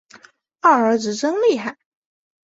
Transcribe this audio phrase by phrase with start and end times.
[0.61, 1.77] 二儿子真厉害